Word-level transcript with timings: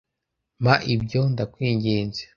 Mpa 0.63 0.75
ibyo, 0.93 1.21
ndakwinginze. 1.33 2.21